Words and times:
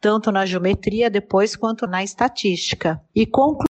tanto 0.00 0.30
na 0.30 0.44
geometria 0.44 1.10
depois 1.10 1.56
quanto 1.56 1.86
na 1.86 2.02
estatística. 2.02 3.00
E 3.14 3.26
conclu 3.26 3.54